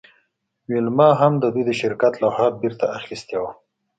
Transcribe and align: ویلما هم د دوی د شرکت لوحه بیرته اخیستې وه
ویلما 0.69 1.09
هم 1.21 1.33
د 1.41 1.45
دوی 1.53 1.63
د 1.67 1.71
شرکت 1.81 2.13
لوحه 2.23 2.47
بیرته 2.61 2.85
اخیستې 2.99 3.37
وه 3.41 3.51